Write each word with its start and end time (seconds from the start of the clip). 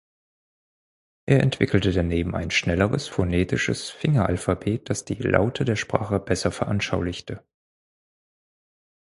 Er 1.27 1.41
entwickelte 1.43 1.91
daneben 1.91 2.33
ein 2.35 2.49
schnelleres 2.49 3.07
phonetisches 3.07 3.91
Fingeralphabet, 3.91 4.89
das 4.89 5.05
die 5.05 5.13
Laute 5.13 5.63
der 5.63 5.75
Sprache 5.75 6.19
besser 6.19 6.49
veranschaulichte. 6.51 7.43